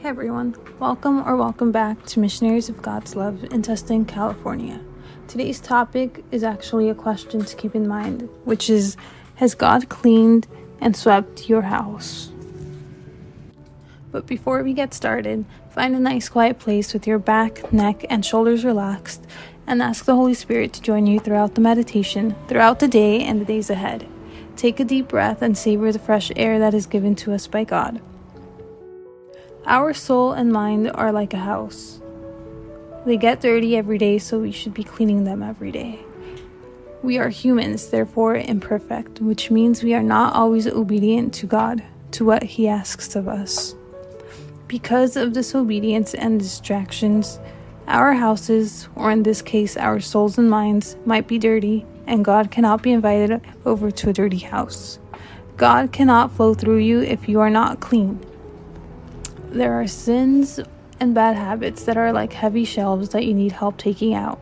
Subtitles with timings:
[0.00, 4.80] Hey everyone, welcome or welcome back to Missionaries of God's Love in Tustin, California.
[5.28, 8.96] Today's topic is actually a question to keep in mind, which is
[9.34, 10.46] Has God cleaned
[10.80, 12.32] and swept your house?
[14.10, 18.24] But before we get started, find a nice quiet place with your back, neck, and
[18.24, 19.26] shoulders relaxed
[19.66, 23.38] and ask the Holy Spirit to join you throughout the meditation, throughout the day, and
[23.38, 24.08] the days ahead.
[24.56, 27.64] Take a deep breath and savor the fresh air that is given to us by
[27.64, 28.00] God.
[29.66, 32.00] Our soul and mind are like a house.
[33.04, 36.00] They get dirty every day, so we should be cleaning them every day.
[37.02, 41.82] We are humans, therefore imperfect, which means we are not always obedient to God,
[42.12, 43.74] to what He asks of us.
[44.66, 47.38] Because of disobedience and distractions,
[47.86, 52.50] our houses, or in this case, our souls and minds, might be dirty, and God
[52.50, 54.98] cannot be invited over to a dirty house.
[55.56, 58.24] God cannot flow through you if you are not clean.
[59.52, 60.60] There are sins
[61.00, 64.40] and bad habits that are like heavy shelves that you need help taking out.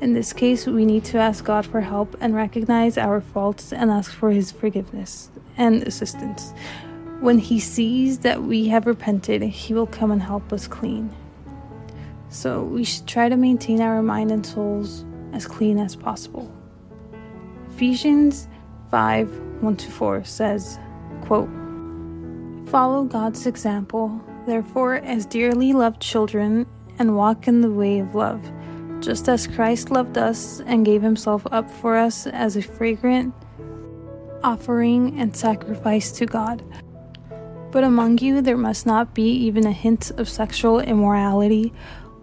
[0.00, 3.92] In this case, we need to ask God for help and recognize our faults and
[3.92, 6.52] ask for His forgiveness and assistance.
[7.20, 11.14] When He sees that we have repented, He will come and help us clean.
[12.28, 16.52] So we should try to maintain our mind and souls as clean as possible.
[17.70, 18.48] Ephesians
[18.90, 20.80] 5 1 4 says,
[21.20, 21.48] quote,
[22.70, 26.66] Follow God's example, therefore, as dearly loved children,
[26.98, 28.42] and walk in the way of love,
[29.00, 33.32] just as Christ loved us and gave himself up for us as a fragrant
[34.44, 36.62] offering and sacrifice to God.
[37.70, 41.72] But among you there must not be even a hint of sexual immorality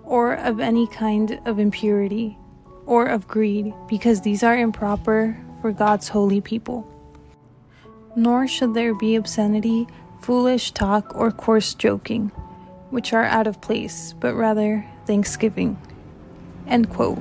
[0.03, 2.37] or of any kind of impurity,
[2.85, 6.87] or of greed, because these are improper for God's holy people.
[8.15, 9.87] Nor should there be obscenity,
[10.21, 12.31] foolish talk, or coarse joking,
[12.89, 15.77] which are out of place, but rather thanksgiving.
[16.67, 17.19] End quote.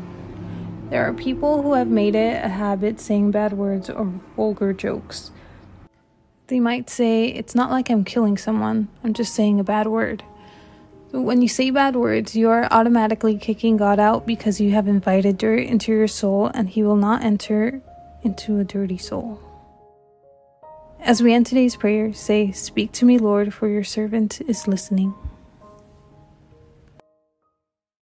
[0.91, 4.05] There are people who have made it a habit saying bad words or
[4.37, 5.31] vulgar jokes.
[6.49, 10.23] They might say, It's not like I'm killing someone, I'm just saying a bad word.
[11.11, 15.39] When you say bad words, you are automatically kicking God out because you have invited
[15.39, 17.81] dirt into your soul and He will not enter
[18.23, 19.41] into a dirty soul.
[21.05, 25.13] As we end today's prayer, say, Speak to me, Lord, for your servant is listening.